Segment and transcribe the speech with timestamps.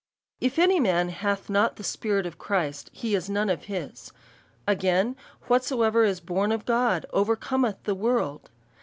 [0.39, 4.11] If any man hath not the Spirit of Christ, he is none of his.
[4.65, 8.49] Again, Whosoever is born of God, over Com eth the world.